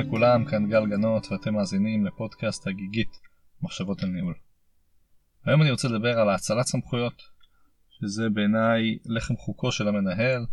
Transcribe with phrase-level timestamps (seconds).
[0.00, 3.20] לכולם, כאן גל גנות ואתם מאזינים לפודקאסט הגיגית
[3.62, 4.34] מחשבות על ניהול.
[5.44, 7.22] היום אני רוצה לדבר על האצלת סמכויות,
[7.90, 10.46] שזה בעיניי לחם חוקו של המנהל,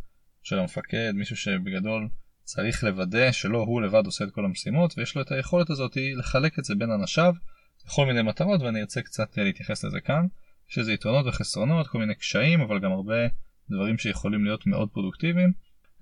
[0.44, 2.10] של המפקד, מישהו שבגדול
[2.44, 6.60] צריך לוודא שלא הוא לבד עושה את כל המשימות ויש לו את היכולת הזאת לחלק
[6.60, 7.34] את זה בין אנשיו
[7.86, 10.26] לכל מיני מטרות ואני ארצה קצת להתייחס לזה כאן.
[10.70, 13.16] יש לזה יתרונות וחסרונות, כל מיני קשיים אבל גם הרבה
[13.72, 15.52] דברים שיכולים להיות מאוד פרודוקטיביים.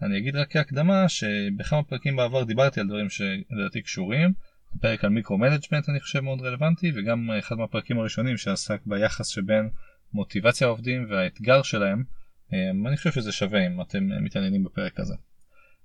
[0.02, 4.34] אני אגיד רק כהקדמה שבכמה פרקים בעבר דיברתי על דברים שלדעתי קשורים.
[4.76, 9.70] הפרק על micro-management אני חושב מאוד רלוונטי וגם אחד מהפרקים הראשונים שעסק ביחס שבין
[10.14, 12.04] מוטיבציה העובדים והאתגר שלהם.
[12.54, 15.14] אמ, אני חושב שזה שווה אם אתם מתעניינים בפרק הזה.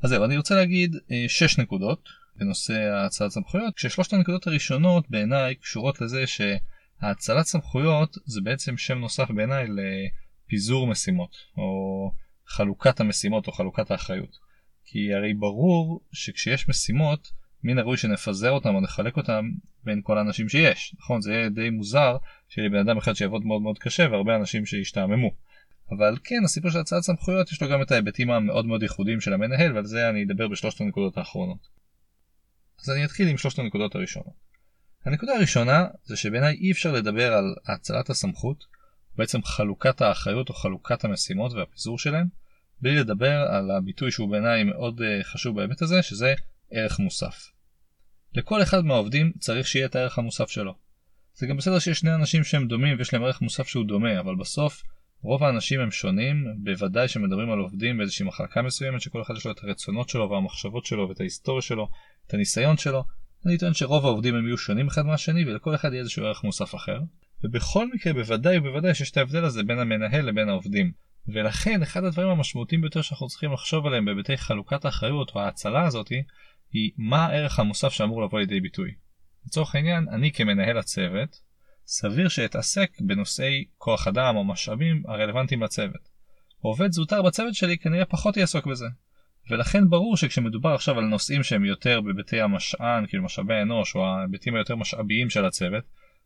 [0.03, 0.97] אז זהו, אני רוצה להגיד
[1.29, 8.41] 6 אה, נקודות בנושא האצלת סמכויות, כששלושת הנקודות הראשונות בעיניי קשורות לזה שהאצלת סמכויות זה
[8.41, 12.13] בעצם שם נוסף בעיניי לפיזור משימות, או
[12.51, 14.39] חלוקת המשימות או חלוקת האחריות.
[14.85, 17.33] כי הרי ברור שכשיש משימות,
[17.65, 19.51] מן הראוי שנפזר אותם או נחלק אותם
[19.85, 20.95] בין כל האנשים שיש.
[20.99, 21.21] נכון?
[21.21, 22.17] זה יהיה די מוזר
[22.49, 25.31] שיהיה לי בן אדם אחד שיעבוד מאוד מאוד קשה והרבה אנשים שישתעממו.
[25.91, 29.33] אבל כן, הסיפור של הצעת סמכויות יש לו גם את ההיבטים המאוד מאוד ייחודיים של
[29.33, 31.69] המנהל ועל זה אני אדבר בשלושת הנקודות האחרונות.
[32.83, 34.35] אז אני אתחיל עם שלושת הנקודות הראשונות.
[35.05, 38.65] הנקודה הראשונה זה שבעיניי אי אפשר לדבר על האצלת הסמכות,
[39.17, 42.27] בעצם חלוקת האחריות או חלוקת המשימות והפיזור שלהם,
[42.83, 46.35] בלי לדבר על הביטוי שהוא בעיניי מאוד uh, חשוב בהיבט הזה, שזה
[46.71, 47.51] ערך מוסף.
[48.35, 50.75] לכל אחד מהעובדים צריך שיהיה את הערך המוסף שלו.
[51.35, 54.37] זה גם בסדר שיש שני אנשים שהם דומים ויש להם ערך מוסף שהוא דומה, אבל
[54.37, 54.83] בסוף
[55.23, 59.53] רוב האנשים הם שונים, בוודאי שמדברים על עובדים באיזושהי מחלקה מסוימת שכל אחד יש לו
[59.53, 61.89] את הרצונות שלו והמחשבות שלו ואת ההיסטוריה שלו,
[62.27, 63.05] את הניסיון שלו.
[63.47, 66.75] אני טוען שרוב העובדים הם יהיו שונים אחד מהשני ולכל אחד יהיה איזשהו ערך מוסף
[66.75, 67.01] אחר.
[67.45, 70.93] ובכל מקרה בוודאי ובוודאי שיש את ההבדל הזה בין המנהל לבין העובדים.
[71.29, 76.23] ולכן אחד הדברים המשמעותיים ביותר שאנחנו צריכים לחשוב עליהם בהיבטי חלוקת האחריות או ההצלה הזאתי
[76.73, 78.91] היא מה הערך המוסף שאמור לבוא לידי ביטוי.
[79.47, 81.41] לצורך העניין אני כמנהל הצוות
[81.87, 86.11] סביר שאתעסק בנושאי כוח אדם או משאבים הרלוונטיים לצוות.
[86.61, 88.87] עובד זוטר בצוות שלי כנראה פחות יעסוק בזה.
[89.51, 94.55] ולכן ברור שכשמדובר עכשיו על נושאים שהם יותר בביתי המשען, כאילו משאבי האנוש או ההיבטים
[94.55, 95.85] היותר משאביים של הצוות,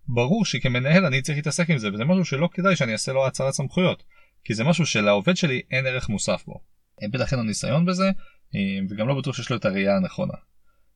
[0.08, 3.52] ברור שכמנהל אני צריך להתעסק עם זה וזה משהו שלא כדאי שאני אעשה לו הצהרת
[3.52, 4.02] סמכויות.
[4.44, 6.60] כי זה משהו שלעובד שלי אין ערך מוסף בו.
[7.00, 8.06] אין בטח אין לו ניסיון בזה,
[8.54, 8.60] אה,
[8.90, 10.34] וגם לא בטוח שיש לו את הראייה הנכונה.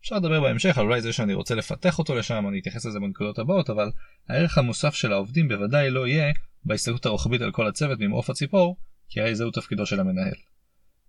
[0.00, 3.38] אפשר לדבר בהמשך על אולי זה שאני רוצה לפתח אותו לשם, אני אתייחס לזה בנקודות
[3.38, 3.90] הבאות, אבל
[4.28, 6.32] הערך המוסף של העובדים בוודאי לא יהיה
[6.64, 8.76] בהסתכלות הרוחבית על כל הצוות ממעוף הציפור,
[9.08, 10.34] כי הרי זהו תפקידו של המנהל.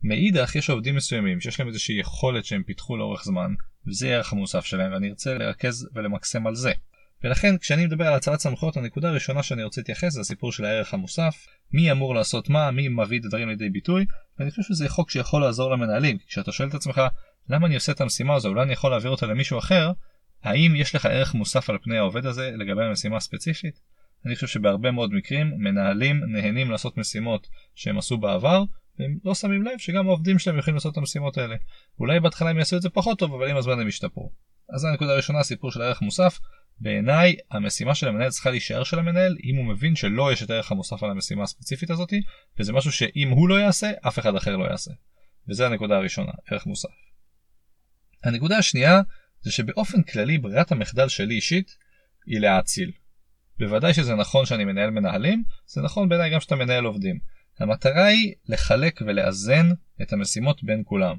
[0.04, 3.54] מאידך יש עובדים מסוימים שיש להם איזושהי יכולת שהם פיתחו לאורך זמן,
[3.88, 6.72] וזה הערך המוסף שלהם, ואני ארצה לרכז ולמקסם על זה.
[7.24, 10.94] ולכן כשאני מדבר על הצלת סמכויות הנקודה הראשונה שאני רוצה להתייחס זה הסיפור של הערך
[10.94, 14.06] המוסף, מי אמור לעשות מה, מי מביא את הדברים לידי ביטוי,
[14.40, 17.02] ואני חושב שזה חוק שיכול לעזור למנהלים, כשאתה שואל את עצמך
[17.50, 19.92] למה אני עושה את המשימה הזו, אולי אני יכול להעביר אותה למישהו אחר,
[20.44, 23.80] האם יש לך ערך מוסף על פני העובד הזה לגבי המשימה הספציפית?
[24.26, 28.64] אני חושב שבהרבה מאוד מקרים מנהלים נהנים לעשות משימות שהם עשו בעבר
[29.00, 31.56] והם לא שמים לב שגם העובדים שלהם יכולים לעשות את המשימות האלה.
[32.00, 34.32] אולי בהתחלה הם יעשו את זה פחות טוב אבל עם הזמן הם ישתפרו.
[34.74, 36.40] אז זו הנקודה הראשונה הסיפור של הערך מוסף
[36.82, 40.72] בעיניי המשימה של המנהל צריכה להישאר של המנהל אם הוא מבין שלא יש את הערך
[40.72, 42.22] המוסף על המשימה הספציפית הזאתי
[42.60, 44.92] וזה משהו שאם הוא לא יעשה אף אחד אחר לא יעשה.
[45.50, 46.90] וזה הנקודה הראשונה ערך מוסף.
[48.24, 49.02] הנקודה השנייה
[49.42, 51.76] זה שבאופן כללי ברירת המחדל שלי אישית
[52.26, 52.92] היא להאציל.
[53.60, 57.20] בוודאי שזה נכון שאני מנהל מנהלים זה נכון בעיניי גם שאתה מנהל עובדים.
[57.60, 59.70] המטרה היא לחלק ולאזן
[60.02, 61.18] את המשימות בין כולם.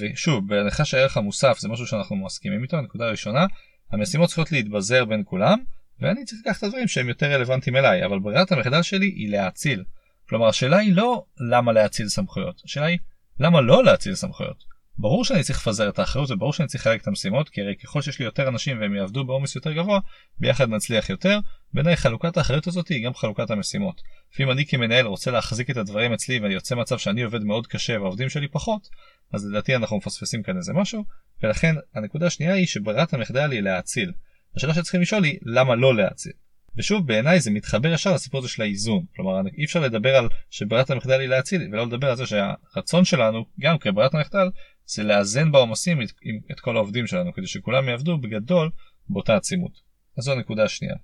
[0.00, 3.46] ושוב בהנחה שהערך המוסף זה משהו שאנחנו מסכימים איתו הנקודה הראשונה
[3.92, 5.58] המשימות צריכות להתבזר בין כולם,
[6.00, 9.84] ואני צריך לקחת את הדברים שהם יותר רלוונטיים אליי, אבל ברירת המחדל שלי היא להאציל.
[10.28, 12.98] כלומר השאלה היא לא למה להאציל סמכויות, השאלה היא
[13.40, 14.70] למה לא להאציל סמכויות.
[14.98, 18.02] ברור שאני צריך לפזר את האחריות וברור שאני צריך לחלק את המשימות כי הרי ככל
[18.02, 20.00] שיש לי יותר אנשים והם יעבדו בעומס יותר גבוה
[20.38, 21.38] ביחד נצליח יותר
[21.74, 24.02] בעיניי חלוקת האחריות הזאת היא גם חלוקת המשימות.
[24.38, 28.00] ואם אני כמנהל רוצה להחזיק את הדברים אצלי ואני יוצא מצב שאני עובד מאוד קשה
[28.00, 28.88] והעובדים שלי פחות
[29.32, 31.04] אז לדעתי אנחנו מפספסים כאן איזה משהו
[31.42, 34.12] ולכן הנקודה השנייה היא שברירת המחדל היא להאציל.
[34.56, 36.32] השאלה שצריכים לשאול היא למה לא להאציל.
[36.76, 40.90] ושוב בעיניי זה מתחבר ישר לסיפור הזה של האיזון כלומר אי אפשר לדבר על שברירת
[40.90, 44.50] המחדל היא להציל ולא לדבר על זה שהרצון שלנו גם כברירת המחדל
[44.86, 46.10] זה לאזן בעומסים את,
[46.50, 48.70] את כל העובדים שלנו כדי שכולם יעבדו בגדול
[49.08, 49.72] באותה עצימות.
[50.18, 50.94] אז זו הנקודה השנייה.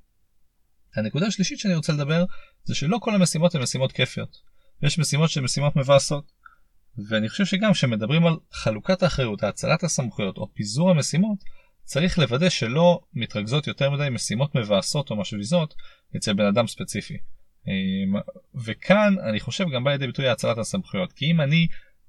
[0.96, 2.24] הנקודה השלישית שאני רוצה לדבר
[2.64, 4.36] זה שלא כל המשימות הן משימות כיפיות.
[4.82, 6.32] יש משימות שהן משימות מבאסות.
[7.08, 11.38] ואני חושב שגם כשמדברים על חלוקת האחריות, האצלת הסמכויות או פיזור המשימות,
[11.84, 15.74] צריך לוודא שלא מתרכזות יותר מדי משימות מבאסות או משוויזות
[16.16, 17.16] אצל בן אדם ספציפי.
[17.68, 18.20] אמ,
[18.64, 21.66] וכאן אני חושב גם בא לידי ביטוי האצלת הסמכויות כי אם אני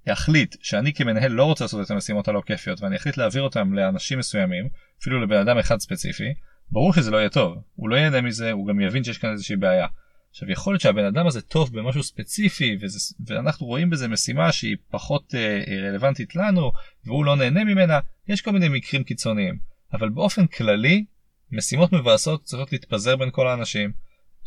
[0.07, 4.19] אחליט שאני כמנהל לא רוצה לעשות את המשימות הלא כיפיות ואני אחליט להעביר אותם לאנשים
[4.19, 4.69] מסוימים,
[5.01, 6.33] אפילו לבן אדם אחד ספציפי,
[6.71, 7.57] ברור שזה לא יהיה טוב.
[7.75, 9.87] הוא לא ייהנה מזה, הוא גם יבין שיש כאן איזושהי בעיה.
[10.29, 14.77] עכשיו יכול להיות שהבן אדם הזה טוב במשהו ספציפי וזה, ואנחנו רואים בזה משימה שהיא
[14.91, 16.71] פחות אה, רלוונטית לנו
[17.05, 19.57] והוא לא נהנה ממנה, יש כל מיני מקרים קיצוניים.
[19.93, 21.05] אבל באופן כללי,
[21.51, 23.91] משימות מבאסות צריכות להתפזר בין כל האנשים.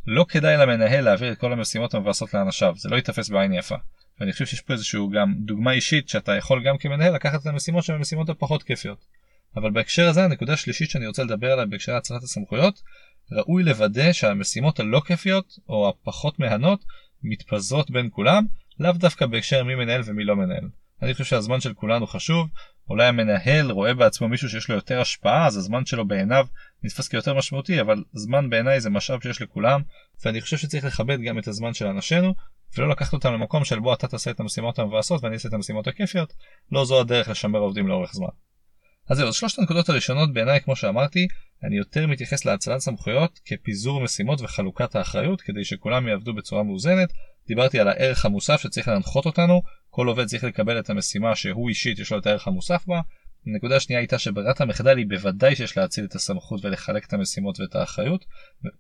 [0.07, 3.77] לא כדאי למנהל להעביר את כל המשימות המבאסות לאנשיו, זה לא ייתפס בעין יפה.
[4.21, 7.85] ואני חושב שיש פה איזשהו גם דוגמה אישית שאתה יכול גם כמנהל לקחת את המשימות
[7.85, 9.05] שהן המשימות הפחות כיפיות.
[9.57, 12.83] אבל בהקשר הזה הנקודה השלישית שאני רוצה לדבר עליה בהקשר הצלת הסמכויות,
[13.33, 16.85] ראוי לוודא שהמשימות הלא כיפיות או הפחות מהנות
[17.23, 18.45] מתפזרות בין כולם,
[18.81, 20.69] לאו דווקא בהקשר מי מנהל ומי לא מנהל.
[21.03, 22.49] אני חושב שהזמן של כולנו חשוב,
[22.91, 26.47] אולי המנהל רואה בעצמו מישהו שיש לו יותר השפעה, אז הזמן שלו בעיניו
[26.83, 29.83] נתפס כיותר משמעותי, אבל זמן בעיניי זה משאב שיש לכולם,
[30.25, 32.35] ואני חושב שצריך לכבד גם את הזמן של אנשינו,
[32.77, 35.87] ולא לקחת אותם למקום של בוא אתה תעשה את המשימות המבאסות ואני אעשה את המשימות
[35.87, 36.33] הכיפיות,
[36.73, 38.29] לא זו הדרך לשמר עובדים לאורך זמן.
[39.11, 41.29] אז זהו, שלושת הנקודות הראשונות בעיניי, כמו שאמרתי,
[41.65, 47.13] אני יותר מתייחס להצלת סמכויות כפיזור משימות וחלוקת האחריות כדי שכולם יעבדו בצורה מאוזנת.
[47.49, 51.99] דיברתי על הערך המוסף שצריך להנחות אותנו, כל עובד צריך לקבל את המשימה שהוא אישית
[51.99, 53.01] יש לו את הערך המוסף בה.
[53.47, 57.75] הנקודה השנייה הייתה שברירת המחדל היא בוודאי שיש להציל את הסמכות ולחלק את המשימות ואת
[57.75, 58.25] האחריות,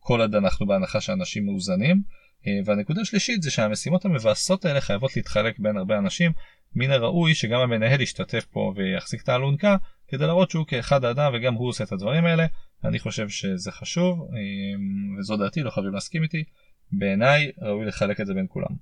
[0.00, 2.02] כל עד אנחנו בהנחה שאנשים מאוזנים.
[2.46, 6.32] אה, והנקודה השלישית זה שהמשימות המבאסות האלה חייבות להתחלק בין הרבה אנשים,
[6.74, 9.76] מן הראוי שגם המנהל ישתתף פה ויחזיק את האלונקה
[10.10, 12.46] כדי להראות שהוא כאחד האדם וגם הוא עושה את הדברים האלה.
[12.84, 16.44] אני חושב שזה חשוב אמ, וזו דעתי לא חייבים להסכים איתי.
[16.92, 18.76] בעיניי ראוי לחלק את זה בין כולם.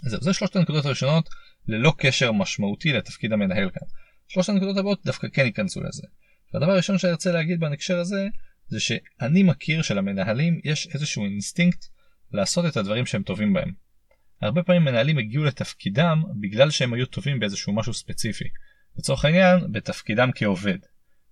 [0.00, 1.28] זהו, זה שלושת הנקודות הראשונות
[1.68, 3.88] ללא קשר משמעותי לתפקיד המנהל כאן.
[4.28, 6.02] שלושת הנקודות הבאות דווקא כן ייכנסו לזה.
[6.54, 8.28] והדבר הראשון שאני רוצה להגיד בהקשר הזה
[8.68, 11.84] זה שאני מכיר שלמנהלים יש איזשהו אינסטינקט
[12.32, 13.72] לעשות את הדברים שהם טובים בהם.
[14.42, 18.44] הרבה פעמים מנהלים הגיעו לתפקידם בגלל שהם היו טובים באיזשהו משהו ספציפי.
[18.98, 20.78] לצורך העניין, בתפקידם כעובד.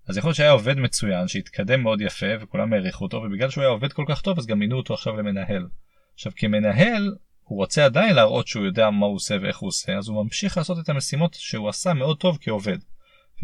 [0.08, 3.70] אז יכול להיות שהיה עובד מצוין שהתקדם מאוד יפה וכולם העריכו אותו ובגלל שהוא היה
[3.70, 5.66] עובד כל כך טוב אז גם מינו אותו עכשיו למנהל.
[6.14, 10.08] עכשיו כמנהל הוא רוצה עדיין להראות שהוא יודע מה הוא עושה ואיך הוא עושה אז
[10.08, 12.78] הוא ממשיך לעשות את המשימות שהוא עשה מאוד טוב כעובד.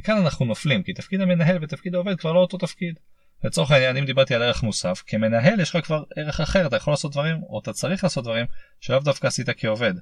[0.00, 2.98] וכאן אנחנו נופלים כי תפקיד המנהל ותפקיד העובד כבר לא אותו תפקיד.
[3.44, 6.92] לצורך העניין אם דיברתי על ערך מוסף כמנהל יש לך כבר ערך אחר אתה יכול
[6.92, 8.46] לעשות דברים או אתה צריך לעשות דברים
[8.80, 9.94] שלאו דווקא עשית כעובד.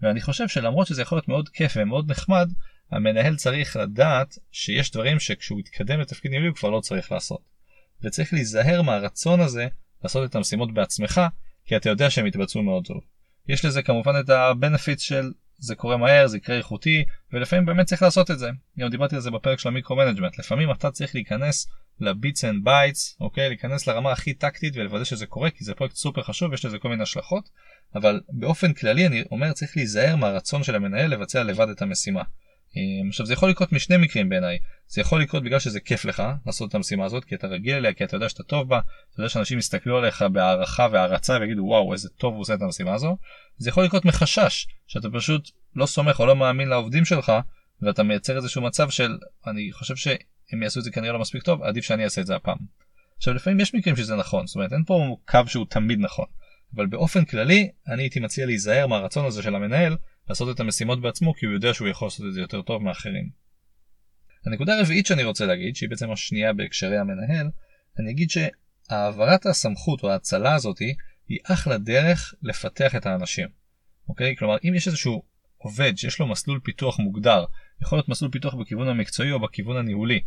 [0.00, 2.48] ואני חושב שלמרות שזה יכול להיות מאוד כיף ומאוד נחמד
[2.92, 7.40] המנהל צריך לדעת שיש דברים שכשהוא יתקדם לתפקיד ניהולי הוא כבר לא צריך לעשות.
[8.02, 9.66] וצריך להיזהר מהרצון הזה
[10.04, 11.20] לעשות את המשימות בעצמך
[11.66, 13.00] כי אתה יודע שהם יתבצעו מאוד טוב.
[13.48, 18.02] יש לזה כמובן את הבנפיט של זה קורה מהר, זה יקרה איכותי, ולפעמים באמת צריך
[18.02, 18.50] לעשות את זה.
[18.78, 20.38] גם דיברתי על זה בפרק של ה micro-management.
[20.38, 21.66] לפעמים אתה צריך להיכנס
[22.00, 23.48] ל bits and bytes, אוקיי?
[23.48, 26.88] להיכנס לרמה הכי טקטית ולוודא שזה קורה, כי זה פרויקט סופר חשוב, יש לזה כל
[26.88, 27.48] מיני השלכות,
[27.94, 32.22] אבל באופן כללי אני אומר צריך להיזהר מהרצון של המנהל לבצע לבד את המשימה.
[32.76, 34.58] אמ, עכשיו זה יכול לקרות משני מקרים בעיניי
[34.88, 37.92] זה יכול לקרות בגלל שזה כיף לך לעשות את המשימה הזאת כי אתה רגיל אליה
[37.92, 41.92] כי אתה יודע שאתה טוב בה אתה יודע שאנשים יסתכלו עליך בהערכה והערצה ויגידו וואו
[41.92, 43.16] איזה טוב הוא עושה את המשימה הזו
[43.56, 47.32] זה יכול לקרות מחשש שאתה פשוט לא סומך או לא מאמין לעובדים שלך
[47.82, 51.62] ואתה מייצר איזשהו מצב של אני חושב שהם יעשו את זה כנראה לא מספיק טוב
[51.62, 52.58] עדיף שאני אעשה את זה הפעם.
[53.16, 56.26] עכשיו לפעמים יש מקרים שזה נכון זאת אומרת אין פה קו שהוא תמיד נכון
[56.74, 59.96] אבל באופן כללי אני הייתי מציע להיזהר מהרצון הזה של המנהל
[60.32, 63.30] לעשות את המשימות בעצמו כי הוא יודע שהוא יכול לעשות את זה יותר טוב מאחרים.
[64.46, 67.50] הנקודה הרביעית שאני רוצה להגיד שהיא בעצם השנייה בהקשרי המנהל
[67.98, 70.94] אני אגיד שהעברת הסמכות או ההצלה הזאתי
[71.28, 73.48] היא אחלה דרך לפתח את האנשים.
[74.08, 74.36] אוקיי?
[74.36, 75.22] כלומר אם יש איזשהו
[75.58, 77.44] עובד שיש לו מסלול פיתוח מוגדר
[77.82, 80.20] יכול להיות מסלול פיתוח בכיוון המקצועי או בכיוון הניהולי.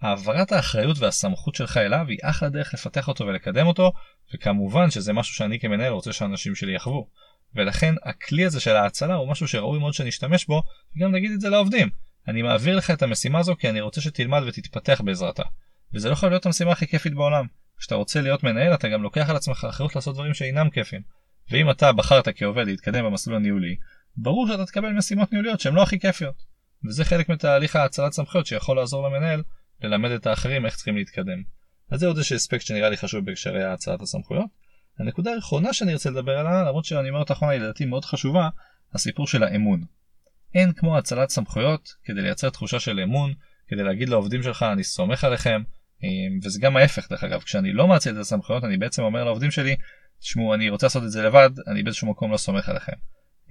[0.00, 3.92] העברת האחריות והסמכות שלך אליו היא אחלה דרך לפתח אותו ולקדם אותו
[4.34, 7.08] וכמובן שזה משהו שאני כמנהל רוצה שאנשים שלי יחוו.
[7.56, 10.62] ולכן הכלי הזה של ההצלה הוא משהו שראוי מאוד שנשתמש בו,
[10.96, 11.88] וגם נגיד את זה לעובדים.
[12.28, 15.42] אני מעביר לך את המשימה הזו כי אני רוצה שתלמד ותתפתח בעזרתה.
[15.94, 17.46] וזה לא יכול להיות המשימה הכי כיפית בעולם.
[17.78, 21.00] כשאתה רוצה להיות מנהל אתה גם לוקח על עצמך אחריות לעשות דברים שאינם כיפים.
[21.50, 23.76] ואם אתה בחרת כעובד להתקדם במסלול הניהולי,
[24.16, 26.42] ברור שאתה תקבל משימות ניהוליות שהן לא הכי כיפיות.
[26.84, 29.42] וזה חלק מתהליך ההצלת סמכויות שיכול לעזור למנהל
[29.82, 31.42] ללמד את האחרים איך צריכים להתקדם.
[31.90, 34.46] אז זה עוד איזה אספקט שנראה לי חשוב בהקשרי הצלת הסמכויות.
[34.98, 38.48] הנקודה האחרונה שאני ארצה לדבר עליה, למרות שאני אומר אותה אחרונה היא לדעתי מאוד חשובה,
[38.94, 39.84] הסיפור של האמון.
[40.54, 43.32] אין כמו הצלת סמכויות כדי לייצר תחושה של אמון,
[43.68, 45.62] כדי להגיד לעובדים שלך אני סומך עליכם,
[46.02, 49.50] אמ, וזה גם ההפך דרך אגב, כשאני לא מאציל את הסמכויות אני בעצם אומר לעובדים
[49.50, 49.76] שלי,
[50.20, 52.92] תשמעו אני רוצה לעשות את זה לבד, אני באיזשהו מקום לא סומך עליכם.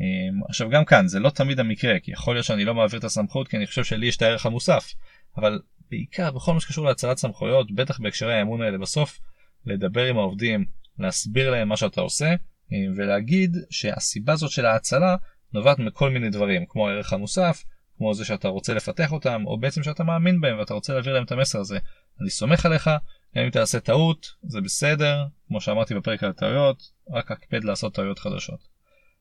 [0.01, 3.03] אמ, עכשיו גם כאן זה לא תמיד המקרה, כי יכול להיות שאני לא מעביר את
[3.03, 4.93] הסמכות כי אני חושב שלי יש את הערך המוסף,
[5.37, 5.59] אבל
[5.91, 9.19] בעיקר בכל מה שקשור להצלת סמכויות, בטח בהקשרי האמון האלה בסוף,
[9.65, 10.65] לדבר עם העובדים,
[10.99, 15.15] להסביר להם מה שאתה עושה אה, ולהגיד שהסיבה הזאת של ההצלה
[15.53, 17.63] נובעת מכל מיני דברים כמו הערך המוסף
[17.97, 21.23] כמו זה שאתה רוצה לפתח אותם, או בעצם שאתה מאמין בהם ואתה רוצה להעביר להם
[21.23, 21.77] את המסר הזה.
[22.21, 22.89] אני סומך עליך,
[23.35, 28.59] אם תעשה טעות, זה בסדר, כמו שאמרתי בפרק על טעויות, רק הקפד לעשות טעויות חדשות.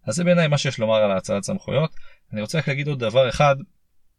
[0.06, 1.94] אז זה בעיניי מה שיש לומר על האצלת סמכויות.
[2.32, 3.56] אני רוצה רק להגיד עוד דבר אחד,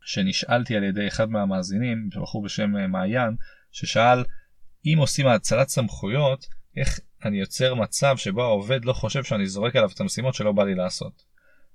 [0.01, 3.35] שנשאלתי על ידי אחד מהמאזינים, בחור בשם אה, מעיין,
[3.71, 4.23] ששאל
[4.85, 6.45] אם עושים האצלת סמכויות,
[6.77, 10.63] איך אני יוצר מצב שבו העובד לא חושב שאני זורק עליו את המשימות שלא בא
[10.63, 11.23] לי לעשות.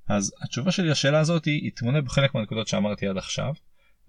[0.09, 3.53] אז התשובה שלי לשאלה הזאת היא, תמונה בחלק מהנקודות שאמרתי עד עכשיו,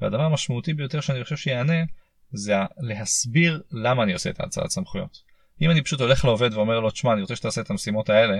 [0.01, 1.83] והדבר המשמעותי ביותר שאני חושב שיענה
[2.31, 5.17] זה להסביר למה אני עושה את ההצעת סמכויות.
[5.61, 8.39] אם אני פשוט הולך לעובד ואומר לו, תשמע, אני רוצה שתעשה את המשימות האלה,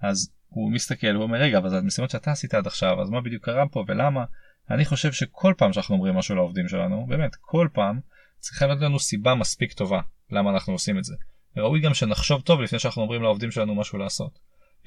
[0.00, 3.20] אז הוא מסתכל, הוא אומר, רגע, אבל זה המשימות שאתה עשית עד עכשיו, אז מה
[3.20, 4.24] בדיוק קרה פה ולמה?
[4.70, 8.00] אני חושב שכל פעם שאנחנו אומרים משהו לעובדים שלנו, באמת, כל פעם,
[8.38, 11.14] צריכה להיות לנו סיבה מספיק טובה למה אנחנו עושים את זה.
[11.56, 14.38] וראוי גם שנחשוב טוב לפני שאנחנו אומרים לעובדים שלנו משהו לעשות.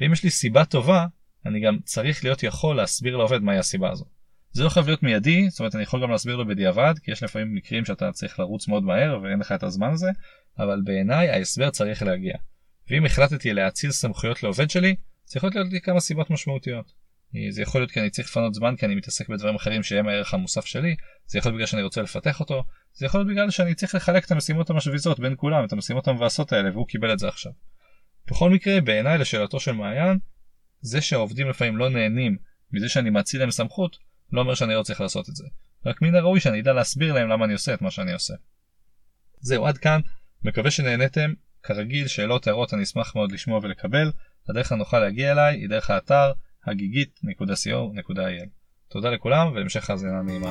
[0.02, 1.06] ואם יש לי סיבה טובה,
[1.46, 4.06] אני גם צריך להיות יכול להסביר לעובד מהי הסיבה הזו.
[4.52, 7.24] זה לא חייב להיות מיידי, זאת אומרת אני יכול גם להסביר לו בדיעבד, כי יש
[7.24, 10.10] לפעמים מקרים שאתה צריך לרוץ מאוד מהר ואין לך את הזמן הזה,
[10.60, 12.34] אבל בעיניי ההסבר צריך להגיע.
[12.90, 17.03] ואם החלטתי להאציל סמכויות לעובד שלי, זה יכול להיות לי כמה סיבות משמעותיות.
[17.50, 20.34] זה יכול להיות כי אני צריך לפנות זמן כי אני מתעסק בדברים אחרים שהם הערך
[20.34, 22.64] המוסף שלי, זה יכול להיות בגלל שאני רוצה לפתח אותו,
[22.94, 26.54] זה יכול להיות בגלל שאני צריך לחלק את המשימות המשוויזות בין כולם, את המשימות המבאסות
[26.54, 27.52] האלה, והוא קיבל את זה עכשיו.
[28.28, 30.18] בכל מקרה, בעיניי לשאלתו של מעיין,
[30.82, 32.38] זה שהעובדים לפעמים לא נהנים
[32.72, 33.98] מזה שאני מאציל להם סמכות,
[34.32, 35.44] לא אומר שאני לא צריך לעשות את זה.
[35.86, 38.34] רק מן הראוי שאני אדע להסביר להם למה אני עושה את מה שאני עושה.
[39.40, 40.02] זהו, עד כאן,
[40.44, 41.34] מקווה שנהנתם.
[41.64, 44.12] כרגיל, שאלות, הערות, אני אשמח מאוד לשמוע ולקבל.
[44.50, 46.32] הדרך הנוחה להגיע אליי היא דרך האתר
[46.66, 48.48] הגיגית.co.il.
[48.88, 50.50] תודה לכולם והמשך האזנה נעימה.